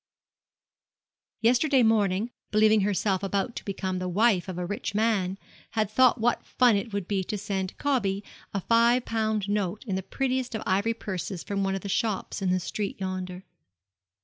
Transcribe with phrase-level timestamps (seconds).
[1.41, 5.91] Yesterday morning, believing herself about to become the wife of a rich man, she had
[5.91, 10.01] thought what fun it would be to send 'Cobby' a five pound note in the
[10.01, 13.43] prettiest of ivory purses from one of those shops in the street yonder.